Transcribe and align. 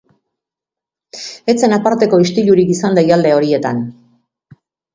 Ez 1.53 1.55
zen 1.67 1.75
aparteko 1.77 2.21
istilurik 2.25 2.73
izan 2.79 2.99
deialdi 3.01 3.37
horietan. 3.37 3.87